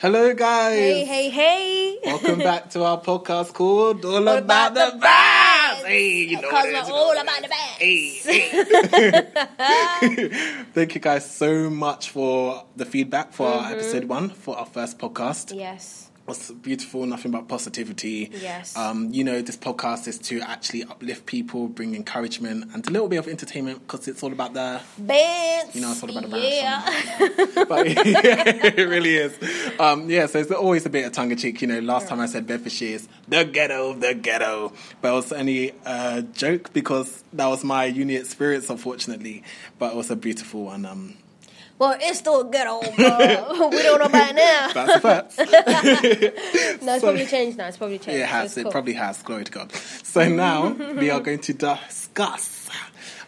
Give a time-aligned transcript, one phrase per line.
[0.00, 0.74] Hello, guys.
[0.76, 1.98] Hey, hey, hey.
[2.04, 5.84] Welcome back to our podcast called All, About, the Bass.
[5.84, 8.26] Hey, you know Because what it we're is, all about the bass.
[8.26, 8.42] Hey,
[10.28, 10.64] hey.
[10.74, 13.64] Thank you guys so much for the feedback for Mm-hmm.
[13.64, 15.56] our episode one for our first podcast.
[15.56, 16.10] Yes.
[16.26, 18.30] Was beautiful, nothing but positivity.
[18.32, 18.76] Yes.
[18.76, 23.06] Um, you know, this podcast is to actually uplift people, bring encouragement, and a little
[23.08, 25.74] bit of entertainment because it's all about the Bantz.
[25.74, 27.64] You know, it's all about the Yeah.
[27.68, 28.42] but yeah,
[28.76, 29.38] it really is.
[29.78, 31.62] Um, yeah, so it's always a bit of tongue in cheek.
[31.62, 35.32] You know, last time I said Bedfordshire is the ghetto, the ghetto, but it was
[35.32, 39.44] only a joke because that was my uni experience, unfortunately.
[39.78, 40.84] But it was a beautiful one.
[40.86, 41.18] Um,
[41.78, 44.70] well, it's still ghetto, but we don't know about it now.
[44.74, 45.38] that's a fact.
[46.82, 47.66] No, it's So- probably changed now.
[47.68, 48.20] It's probably changed.
[48.20, 48.44] it has.
[48.52, 48.72] It's It cool.
[48.72, 49.22] probably has.
[49.22, 49.72] Glory to God.
[49.72, 52.68] So now we are going to discuss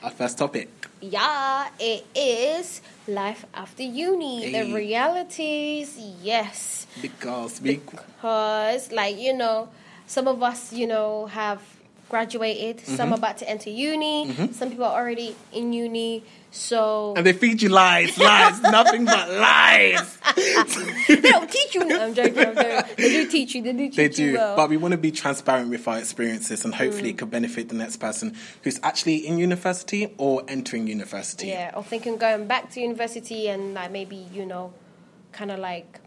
[0.03, 0.69] our first topic.
[1.01, 4.43] Yeah, it is life after uni.
[4.51, 4.53] Hey.
[4.69, 6.87] The realities, yes.
[7.01, 9.69] Because we Because, like, you know,
[10.07, 11.61] some of us, you know, have
[12.09, 12.79] graduated.
[12.79, 12.97] Mm-hmm.
[12.97, 14.33] Some about to enter uni.
[14.53, 16.25] Some people are already in uni.
[16.51, 20.17] So and they feed you lies, lies, nothing but lies.
[21.09, 21.83] they don't teach you.
[21.83, 22.39] I'm joking.
[22.39, 22.95] I'm joking.
[22.97, 23.63] They do teach you.
[23.63, 24.57] They do teach They you do, well.
[24.57, 27.75] but we want to be transparent with our experiences and hopefully it could benefit the
[27.75, 31.49] next person who's actually in university or entering university.
[31.49, 34.73] yeah, or thinking going back to university and like maybe you know,
[35.33, 36.01] kind of like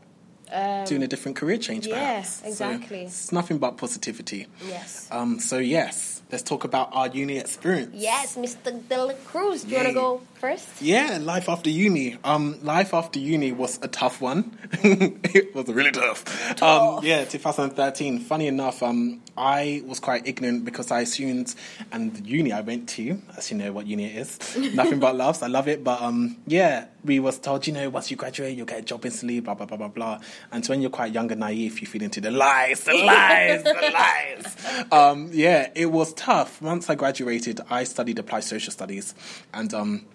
[0.52, 2.30] um, Doing a different career change, Yeah, perhaps.
[2.42, 3.02] So exactly.
[3.04, 4.48] it's nothing but positivity.
[4.68, 5.08] yes.
[5.12, 7.92] Um, so, yes, let's talk about our uni experience.
[7.96, 8.72] Yes, Mr.
[8.88, 9.64] De La Cruz.
[9.64, 10.68] Do you want to go first?
[10.82, 12.18] Yeah, life after uni.
[12.24, 14.58] Um, life after uni was a tough one.
[14.84, 16.24] it was really tough.
[16.52, 17.04] Um, Tough.
[17.04, 18.20] yeah, 2013.
[18.20, 21.54] Funny enough, um, I was quite ignorant because I assumed,
[21.92, 24.40] and the uni I went to, as you know what uni it is,
[24.76, 25.42] nothing but loves.
[25.42, 28.66] I love it, but um, yeah, we was told, you know, once you graduate, you'll
[28.66, 30.20] get a job instantly, blah blah blah blah blah.
[30.52, 33.64] And so when you're quite young and naive, you feed into the lies, the lies,
[33.64, 34.88] the lies.
[34.92, 36.62] Um, yeah, it was tough.
[36.62, 39.16] Once I graduated, I studied applied social studies,
[39.54, 40.06] and um.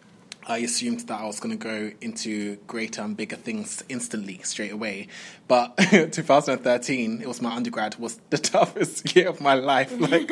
[0.48, 4.70] I assumed that I was going to go into greater and bigger things instantly, straight
[4.72, 5.08] away.
[5.48, 5.76] But
[6.36, 9.92] 2013, it was my undergrad, was the toughest year of my life.
[10.06, 10.30] Like,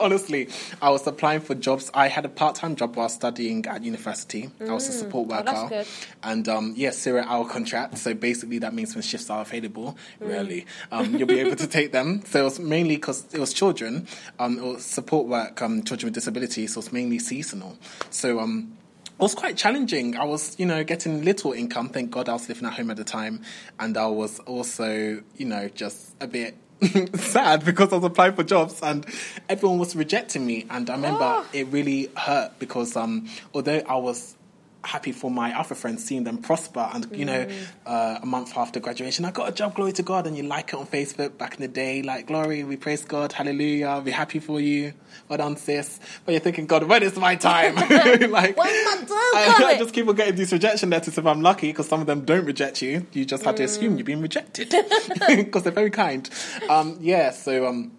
[0.00, 0.48] honestly,
[0.80, 1.90] I was applying for jobs.
[1.94, 4.50] I had a part-time job while studying at university.
[4.60, 5.86] I was a support Oh, worker, good.
[6.22, 7.98] and um, yeah, zero-hour contract.
[7.98, 10.28] So basically, that means when shifts are available, Mm.
[10.28, 12.22] rarely, um, you'll be able to take them.
[12.26, 14.06] So it was mainly because it was children.
[14.38, 16.74] Um, it was support work, um, children with disabilities.
[16.74, 17.76] So it was mainly seasonal.
[18.10, 18.76] So um,
[19.18, 20.16] was quite challenging.
[20.16, 21.88] I was, you know, getting little income.
[21.88, 23.42] Thank God I was living at home at the time.
[23.78, 26.56] And I was also, you know, just a bit
[27.16, 29.04] sad because I was applying for jobs and
[29.48, 30.66] everyone was rejecting me.
[30.70, 31.46] And I remember Oh.
[31.52, 34.36] it really hurt because um, although I was
[34.84, 37.48] happy for my other friends seeing them prosper and you know
[37.86, 39.24] uh, a month after graduation.
[39.24, 41.60] I got a job glory to god and you like it on facebook back in
[41.60, 42.02] the day.
[42.02, 44.94] Like glory we praise god hallelujah we're happy for you.
[45.28, 45.98] Well done sis.
[46.24, 47.74] But you're thinking god when is my time?
[48.28, 51.42] Like when my time I, I just keep on getting these rejection letters if i'm
[51.42, 53.06] lucky because some of them don't reject you.
[53.12, 54.74] You just have to assume you're being rejected
[55.28, 56.28] because they're very kind.
[56.68, 57.92] Um, yeah so um,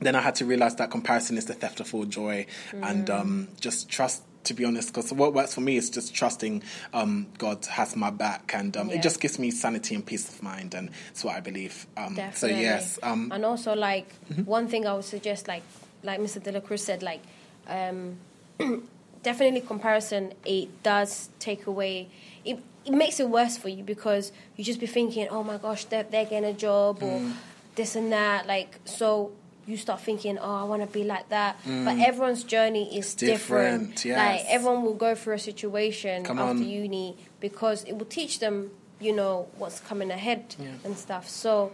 [0.00, 3.48] then I had to realize that comparison is the theft of all joy, and um,
[3.60, 4.22] just trust.
[4.46, 6.62] To be honest, because what works for me is just trusting
[6.94, 8.96] um, God has my back, and um, Yeah.
[8.96, 11.86] it just gives me sanity and peace of mind, and it's what I believe.
[11.96, 14.42] Um, so yes, um, and also like Mm-hmm.
[14.44, 15.62] one thing I would suggest, like
[16.04, 16.38] like Mr.
[16.40, 17.22] Dellacruz said, like
[17.66, 18.18] um,
[19.22, 20.32] definitely comparison.
[20.44, 22.08] It does take away.
[22.44, 25.86] It, it makes it worse for you because you just be thinking, oh my gosh,
[25.86, 27.32] they're, they're getting a job or Mm.
[27.74, 28.46] this and that.
[28.46, 29.32] Like so.
[29.66, 31.56] You start thinking, oh, I want to be like that.
[31.64, 32.06] But Mm.
[32.06, 33.96] everyone's journey is different.
[33.96, 34.16] different, yes.
[34.16, 36.68] Like everyone will go through a situation Come after on.
[36.68, 40.68] uni because it will teach them, you know, what's coming ahead Yeah.
[40.84, 41.28] and stuff.
[41.28, 41.72] So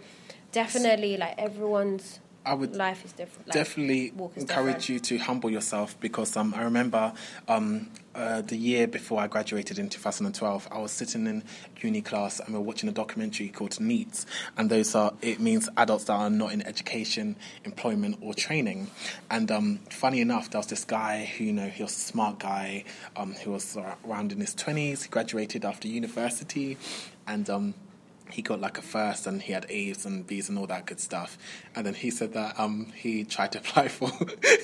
[0.53, 3.49] definitely, like everyone's I would life is different.
[3.49, 4.89] Like, definitely is encourage different.
[4.89, 7.13] you to humble yourself because um, I remember
[7.47, 11.45] um, uh, the year before I graduated in 2012, I was sitting in
[11.81, 15.69] uni class and we were watching a documentary called NEETs, and those are it means
[15.77, 18.91] adults that are not in education, employment, or training.
[19.31, 22.41] And um, funny enough, there was this guy who you know he was a smart
[22.41, 22.85] guy
[23.17, 25.05] um, who was around in his 20s.
[25.05, 26.77] He graduated after university,
[27.27, 27.75] and um,
[28.32, 31.00] he got like a first and he had A's and B's and all that good
[31.00, 31.37] stuff.
[31.76, 34.11] And then he said that um, he tried to apply for,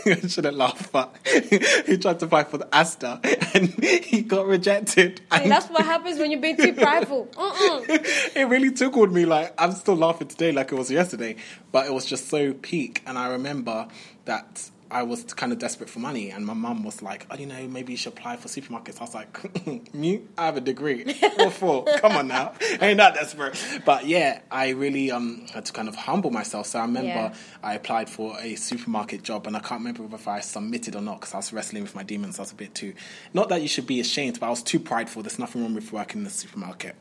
[0.07, 5.21] I shouldn't laugh, but he tried to apply for the ASDA and he got rejected.
[5.31, 7.27] And that's what happens when you're being too prideful.
[7.33, 7.85] Mm-mm.
[8.37, 9.25] it really tickled me.
[9.25, 11.37] Like, I'm still laughing today like it was yesterday,
[11.71, 13.03] but it was just so peak.
[13.07, 13.89] And I remember
[14.25, 17.47] that I was kind of desperate for money, and my mum was like, "Oh, you
[17.47, 20.23] know, maybe you should apply for supermarkets." I was like, "Me?
[20.37, 21.05] I have a degree.
[21.37, 21.85] What for?
[21.99, 25.95] Come on now, ain't that desperate?" But yeah, I really um had to kind of
[25.97, 26.67] humble myself.
[26.67, 27.35] So I remember Yeah.
[27.63, 31.21] I applied for a supermarket job, and I can't remember if I submitted or not
[31.21, 32.39] because I was wrestling with my demons.
[32.39, 32.95] I was a bit too.
[33.35, 35.23] Not that you should be ashamed, but I was too prideful.
[35.23, 36.95] There's nothing wrong with working in the supermarket.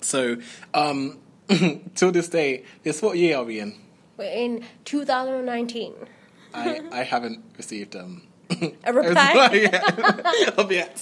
[0.00, 0.36] So,
[0.74, 1.18] um,
[1.94, 3.74] till this day, guess what year are we in?
[4.16, 5.94] We're in 2019.
[6.56, 8.22] I, I haven't received um,
[8.84, 9.32] A reply?
[10.56, 10.96] of yet.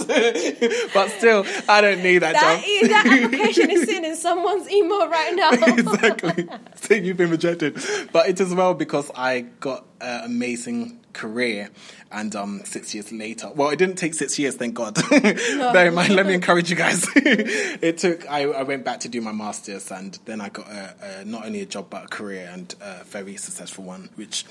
[0.94, 2.64] but still, I don't need that, That, job.
[2.66, 5.50] is, that application is sitting in someone's email right now.
[5.52, 6.48] exactly.
[6.76, 7.78] Saying you've been rejected.
[8.12, 11.70] But it is well because I got an amazing career
[12.10, 15.94] and um six years later well it didn't take six years thank god bear in
[15.94, 19.30] mind let me encourage you guys it took I, I went back to do my
[19.30, 22.74] masters and then i got a, a, not only a job but a career and
[22.80, 24.44] a very successful one which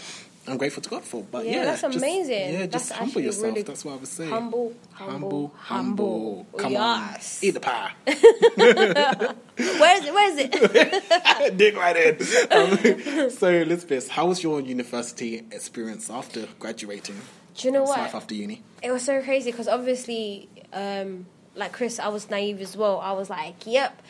[0.47, 2.53] i'm grateful to god for but Yeah, yeah, that's just- amazing.
[2.53, 6.47] yeah That's just humble yourself really that's what i was saying humble, humble, humble.
[6.57, 7.39] come Yes.
[7.41, 7.91] on eat the pie
[9.55, 10.13] Where is it?
[10.13, 11.57] Where is it?
[11.57, 12.15] Dig right in.
[12.51, 17.15] Um, so, Elizabeth, how was your university experience after graduating?
[17.55, 17.99] Do you know what?
[17.99, 18.63] Life after uni.
[18.81, 22.99] It was so crazy because obviously, um, like Chris, I was naive as well.
[22.99, 24.01] I was like, yep,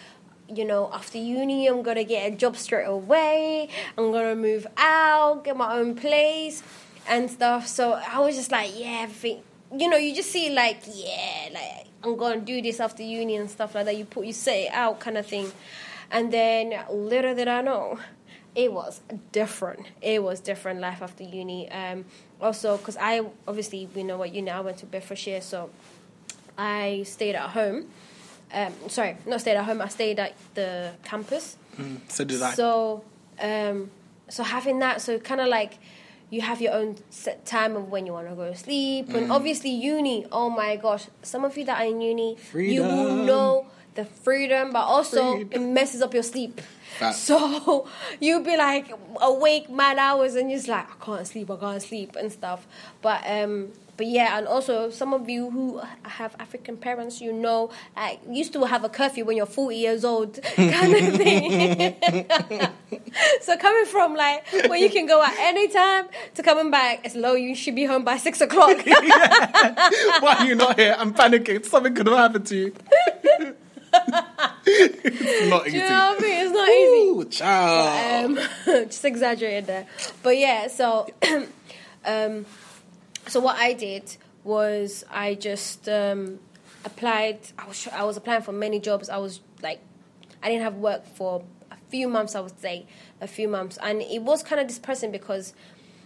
[0.47, 3.69] you know, after uni, I'm gonna get a job straight away.
[3.97, 6.63] I'm gonna move out, get my own place,
[7.07, 7.67] and stuff.
[7.67, 9.43] So I was just like, yeah, everything.
[9.75, 13.49] You know, you just see like, yeah, like I'm gonna do this after uni and
[13.49, 13.97] stuff like that.
[13.97, 15.51] You put, you set it out, kind of thing.
[16.11, 17.99] And then little did I know,
[18.55, 19.01] it was
[19.31, 19.87] different.
[20.01, 21.71] It was different life after uni.
[21.71, 22.05] Um,
[22.39, 24.51] also, because I obviously we know what uni.
[24.51, 25.71] I went to Bedfordshire, so
[26.57, 27.89] I stayed at home.
[28.53, 29.81] Um, sorry, not stayed at home.
[29.81, 31.57] I stayed at the campus.
[32.09, 32.53] So did I.
[32.53, 33.03] So,
[33.41, 33.89] um,
[34.29, 35.79] so having that, so kind of like
[36.29, 39.15] you have your own set time of when you want to go to sleep, Mm.
[39.15, 40.25] and obviously uni.
[40.31, 43.65] Oh my gosh, some of you that are in uni, you will know
[43.95, 46.61] the freedom, but also it messes up your sleep.
[47.13, 47.87] So
[48.19, 51.81] you'll be like awake mad hours, and you're just like I can't sleep, I can't
[51.81, 52.67] sleep, and stuff.
[53.01, 57.69] But um, but yeah, and also some of you who have African parents, you know,
[57.95, 61.95] like used to have a curfew when you're 40 years old, kind of thing.
[63.41, 67.15] so coming from like where you can go at any time to coming back, it's
[67.15, 67.33] low.
[67.33, 68.77] You should be home by six o'clock.
[68.85, 70.95] Why are you not here?
[70.97, 71.63] I'm panicking.
[71.65, 72.73] Something could have happened to you.
[74.65, 75.77] it's not Do easy.
[75.77, 76.45] you know what I mean?
[76.45, 77.09] It's not easy.
[77.09, 78.37] Ooh, child.
[78.39, 79.87] um, just exaggerated there.
[80.23, 81.07] But yeah, so
[82.05, 82.45] um,
[83.27, 86.39] so what I did was I just um,
[86.85, 87.39] applied.
[87.57, 89.09] I was I was applying for many jobs.
[89.09, 89.79] I was like,
[90.41, 92.35] I didn't have work for a few months.
[92.35, 92.85] I would say
[93.21, 95.53] a few months, and it was kind of depressing because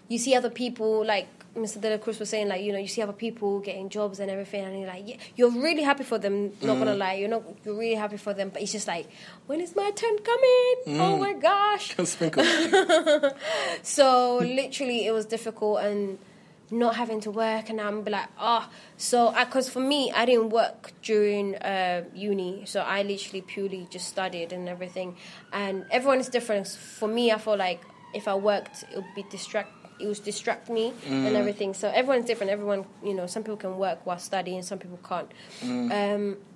[0.07, 1.27] you see other people like.
[1.55, 1.79] Mr.
[1.79, 4.77] Dellacruz was saying, like, you know, you see other people getting jobs and everything, and
[4.77, 6.51] you're like, yeah, you're really happy for them.
[6.61, 8.49] Not gonna lie, you're not, you're really happy for them.
[8.49, 9.07] But it's just like,
[9.47, 11.01] when is my turn coming?
[11.01, 11.95] Oh my gosh!
[13.81, 16.19] So literally, it was difficult and
[16.69, 18.67] not having to work, and I'm like, oh
[18.97, 24.07] So, because for me, I didn't work during uh, uni, so I literally purely just
[24.07, 25.15] studied and everything.
[25.53, 26.67] And everyone is different.
[26.67, 27.81] For me, I feel like
[28.13, 29.71] if I worked, it would be distract.
[29.99, 31.73] It would distract me and everything.
[31.73, 32.51] So everyone's different.
[32.51, 35.31] Everyone, you know, some people can work while studying, some people can't.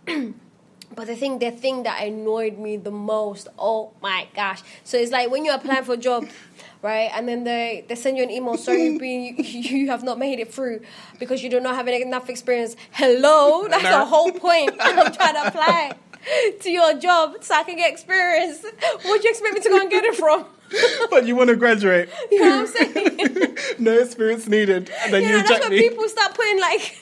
[0.08, 0.36] Um,
[0.96, 4.62] But the thing, the thing that annoyed me the most, oh my gosh!
[4.84, 6.28] So it's like when you apply for a job,
[6.82, 7.10] right?
[7.14, 10.54] And then they, they send you an email, sorry, you, you have not made it
[10.54, 10.82] through
[11.20, 12.76] because you do not have enough experience.
[12.92, 14.76] Hello, that's the whole point.
[14.80, 15.92] I'm trying to apply
[16.62, 18.64] to your job so I can get experience.
[19.04, 20.46] Where'd you expect me to go and get it from?
[21.10, 22.10] but you want to graduate.
[22.32, 23.58] You know what I'm saying?
[23.80, 24.90] no experience needed.
[25.04, 25.90] And then You you, that's when me.
[25.90, 26.98] people start putting like,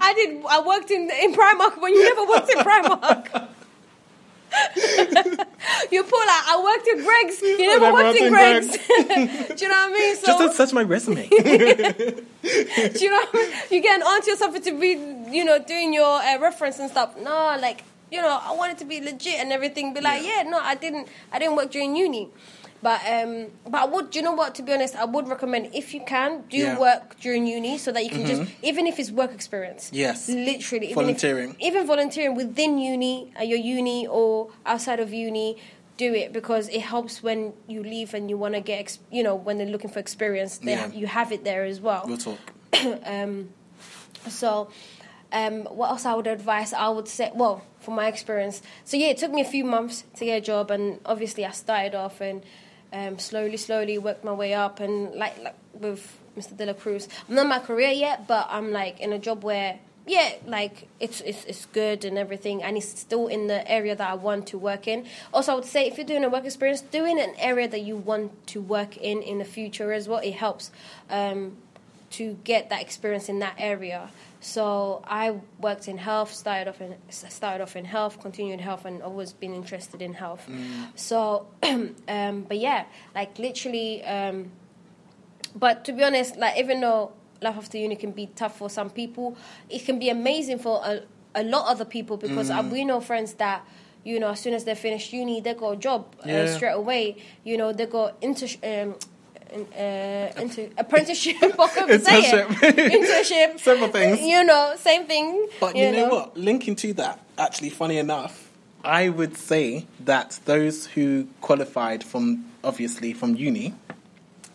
[0.00, 3.48] I did, I worked in in Primark when you never worked in Primark.
[5.90, 8.68] you put like, I worked in Greggs, you never worked in Greggs.
[8.68, 10.16] Do you know what I mean?
[10.16, 11.28] So, Just search my resume.
[11.28, 13.50] do you know, what I mean?
[13.70, 14.90] you get onto yourself to be,
[15.36, 17.16] you know, doing your uh, reference and stuff.
[17.18, 19.94] No, like, you know, I wanted to be legit and everything.
[19.94, 22.28] Be like, yeah, no, I didn't, I didn't work during uni.
[22.80, 24.54] But um, but I would, do you know what?
[24.54, 26.72] To be honest, I would recommend if you can do Yeah.
[26.72, 26.80] Mm-hmm.
[26.80, 29.90] work during uni so that you can just, even if it's work experience.
[29.92, 30.28] Yes.
[30.28, 31.56] literally, even if- Volunteering.
[31.58, 35.56] even volunteering within uni, uh, your uni or outside of uni,
[35.96, 39.24] do it because it helps when you leave and you want to get, ex- you
[39.24, 40.82] know, when they're looking for experience, they Yeah.
[40.82, 42.04] have, you have it there as well.
[42.06, 42.38] we'll talk.
[43.04, 43.48] um,
[44.28, 44.70] so,
[45.32, 46.72] um, what else I would advise?
[46.72, 50.04] I would say, well, from my experience, so yeah, it took me a few months
[50.16, 52.42] to get a job, and obviously I started off and
[52.92, 56.52] um, slowly, slowly worked my way up, and like, like with Mr.
[56.54, 57.08] Dellacruz.
[57.26, 60.88] I'm not in my career yet, but I'm like in a job where yeah, like
[61.00, 64.48] it's it's it's good and everything, and it's still in the area that I want
[64.48, 65.06] to work in.
[65.32, 67.96] Also, I would say if you're doing a work experience, doing an area that you
[67.96, 70.70] want to work in in the future as well, it helps
[71.08, 71.56] um,
[72.10, 74.10] to get that experience in that area.
[74.40, 79.02] So I worked in health, started off in started off in health, continued health, and
[79.02, 80.46] always been interested in health.
[80.48, 80.86] Mm.
[80.94, 81.48] So,
[82.08, 82.84] um, but yeah,
[83.14, 84.04] like literally.
[84.04, 84.52] Um,
[85.54, 88.90] but to be honest, like even though life after uni can be tough for some
[88.90, 89.36] people,
[89.68, 91.02] it can be amazing for a,
[91.34, 93.66] a lot of other people because uh, we know friends that
[94.04, 96.46] you know as soon as they finish uni, they got a job uh, Yeah.
[96.56, 97.16] straight away.
[97.44, 98.46] You know they got into.
[98.62, 98.94] Um,
[99.52, 101.88] uh, into apprenticeship, I.
[101.88, 102.46] Internship.
[102.46, 104.20] internship, Several things.
[104.20, 105.48] You know, same thing.
[105.60, 106.36] But you, know, what?
[106.36, 108.50] Linking to that, actually, funny enough,
[108.84, 113.74] I would say that those who qualified from, obviously, from uni,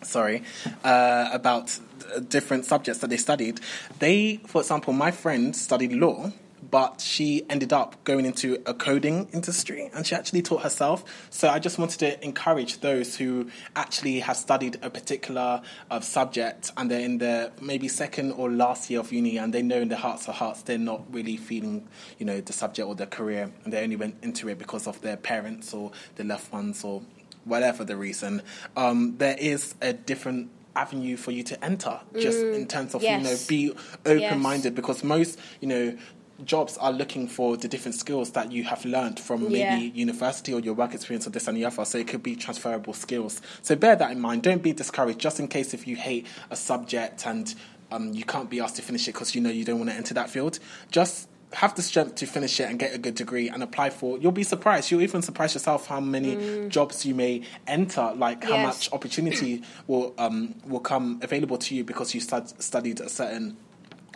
[0.02, 0.42] sorry,
[0.82, 1.78] uh, about
[2.14, 3.60] uh, different subjects that they studied,
[3.98, 6.32] they, for example, my friend studied law.
[6.74, 11.04] But she ended up going into a coding industry and she actually taught herself.
[11.30, 16.72] So I just wanted to encourage those who actually have studied a particular uh, subject
[16.76, 19.86] and they're in their maybe second or last year of uni and they know in
[19.86, 21.86] their hearts of hearts they're not really feeling,
[22.18, 25.00] you know, the subject or their career and they only went into it because of
[25.00, 27.02] their parents or their loved ones or
[27.44, 28.42] whatever the reason,
[28.76, 33.16] um, there is a different avenue for you to enter just in terms of you
[33.18, 33.72] know be
[34.04, 35.96] open minded because most you know
[36.44, 39.76] jobs are looking for the different skills that you have learned from maybe Yeah.
[39.78, 41.84] university or your work experience or this and the other.
[41.84, 43.40] So it could be transferable skills.
[43.62, 44.42] So bear that in mind.
[44.42, 45.20] Don't be discouraged.
[45.20, 47.54] Just in case if you hate a subject and
[47.92, 49.96] um, you can't be asked to finish it because you know you don't want to
[49.96, 50.58] enter that field
[50.90, 54.18] just have the strength to finish it and get a good degree and apply for
[54.18, 54.90] you'll be surprised.
[54.90, 60.12] You'll even surprise yourself how many jobs you may enter like how much opportunity will
[60.18, 63.56] um, will come available to you because you stud- studied a certain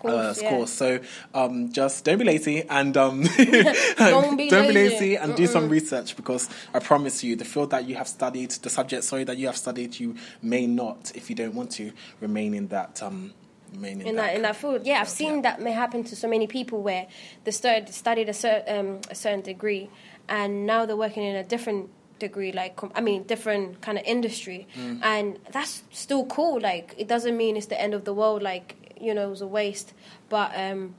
[0.04, 0.50] uh, Course, yeah.
[0.50, 0.70] course.
[0.72, 1.00] So
[1.34, 3.22] um, just don't be lazy and um,
[3.98, 4.72] Don't be lazy.
[4.72, 8.50] lazy and do some research because I promise you, the field that you have studied,
[8.52, 11.92] the subject sorry that you have studied, you may not, if you don't want to,
[12.20, 13.02] remain in that.
[13.02, 13.32] Um,
[13.74, 14.86] remain in, in that in that field.
[14.86, 17.06] Yeah, I've seen that may happen to so many people where
[17.44, 19.90] they started studied a, cer- um, a certain degree
[20.28, 24.66] and now they're working in a different degree like i mean different kind of industry
[24.76, 24.98] Mm.
[25.04, 28.74] and that's still cool like it doesn't mean it's the end of the world like
[29.00, 29.92] you know it was a waste
[30.28, 30.94] but um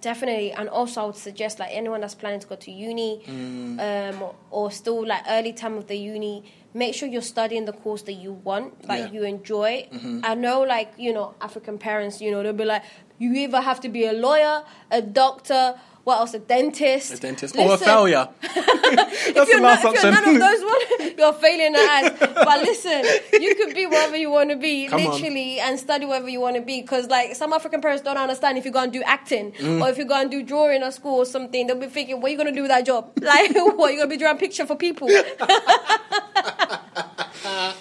[0.00, 3.78] definitely and also i would suggest like anyone that's planning to go to uni Mm.
[4.14, 6.42] um, or, or still like early time of the uni
[6.74, 9.06] make sure you're studying the course that you want like Yeah.
[9.06, 9.14] Mm-hmm.
[9.14, 9.88] you enjoy
[10.24, 12.82] i know like you know african parents you know they'll be like
[13.18, 17.56] you either have to be a lawyer a doctor what else a dentist a dentist
[17.56, 18.28] or a failure.
[18.42, 18.54] if
[19.34, 22.18] That's you're, the not, last if you're none of those ones, you're failing at.
[22.18, 23.04] But listen,
[23.40, 25.12] you could be wherever you want to be, Come on.
[25.12, 26.80] literally, and study wherever you want to be.
[26.82, 29.80] Because like some African parents don't understand if you go and do acting Mm.
[29.82, 32.28] or if you go and do drawing at school or something, they'll be thinking, "What
[32.28, 33.12] are you gonna do with that job?
[33.20, 35.08] Like, what You're gonna be drawing picture for people?"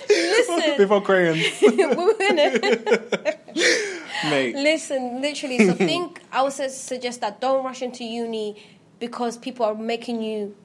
[0.10, 2.62] listen, Before crayons, we're winning.
[4.24, 4.56] Mate.
[4.56, 5.66] Listen, literally.
[5.66, 6.22] So think.
[6.32, 8.62] I would suggest that don't rush into uni
[9.00, 10.56] because people are making you,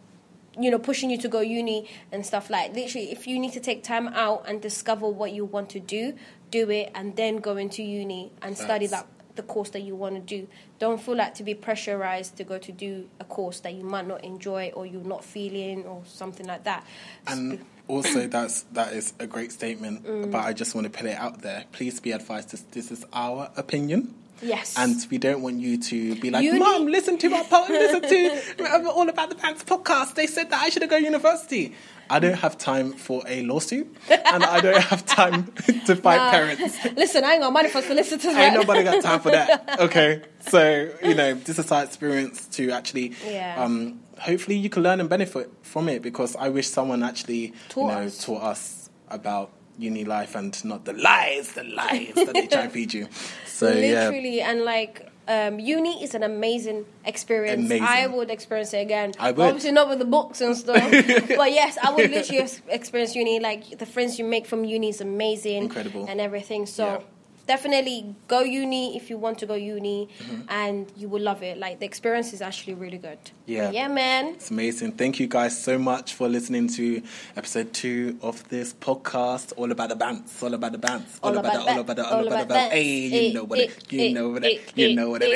[0.59, 2.75] you know, pushing you to go uni and stuff like.
[2.75, 6.15] Literally, if you need to take time out and discover what you want to do,
[6.51, 10.15] do it, and then go into uni and study that the course that you want
[10.15, 10.49] to do.
[10.79, 14.07] Don't feel like to be pressurized to go to do a course that you might
[14.07, 16.87] not enjoy or you're not feeling or something like that.
[17.27, 20.05] And also, that's that is a great statement.
[20.05, 20.33] Mm.
[20.33, 21.65] But I just want to put it out there.
[21.73, 22.51] Please be advised.
[22.51, 24.15] This this is our opinion.
[24.43, 24.75] Yes.
[24.77, 28.03] And we don't want you to be like, Uni- Mom, listen to my po- listen
[28.03, 30.15] to all about the bantz podcast.
[30.15, 31.75] They said that I should have go university.
[32.09, 35.47] I don't have time for a lawsuit, and I don't have time
[35.87, 36.31] to fight Nah.
[36.31, 36.79] parents.
[36.95, 38.27] Listen, I ain't got money for solicitors.
[38.27, 38.53] Ain't right?
[38.55, 39.81] nobody got time for that.
[39.81, 43.13] Okay, so you know this is our experience to actually.
[43.27, 43.57] Yeah.
[43.63, 47.81] Um, hopefully, you can learn and benefit from it because I wish someone actually Taught
[47.81, 48.25] you know us.
[48.25, 52.69] taught us about uni life and not the lies, the lies that they try to
[52.71, 53.09] feed you.
[53.47, 57.65] So yeah, literally and like um, uni is an amazing experience.
[57.65, 57.87] Amazing.
[57.87, 59.13] I would experience it again.
[59.19, 59.47] I would.
[59.47, 63.41] Obviously not with the books and stuff, but yes, I would literally experience uni.
[63.41, 66.05] Like the friends you make from uni is amazing, Incredible.
[66.07, 66.67] and everything.
[66.67, 66.85] So.
[66.87, 67.01] Yeah.
[67.47, 70.43] Definitely go uni if you want to go uni, Mm-hmm.
[70.49, 71.59] and you will love it.
[71.59, 73.19] Like the experience is actually really good.
[73.47, 73.71] Yeah.
[73.71, 74.35] yeah, man.
[74.35, 74.93] It's amazing.
[74.93, 77.03] Thank you guys so much for listening to
[77.37, 79.53] episode two of this podcast.
[79.57, 80.43] All about the bantz.
[80.43, 81.19] All about the bantz.
[81.23, 82.55] All, about, the, all about the, all about the.
[82.55, 82.73] that.
[82.73, 83.71] Hey, you Eh, know what it.
[83.71, 84.73] eh, You know what eh, it.
[84.77, 85.33] You know what it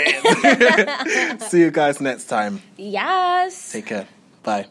[1.41, 1.43] is.
[1.51, 2.61] See you guys next time.
[2.77, 3.73] Yes.
[3.73, 4.09] Take care.
[4.43, 4.67] Bye.